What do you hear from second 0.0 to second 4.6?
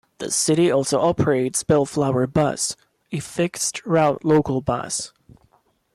The city also operates Bellflower Bus, a fixed-route local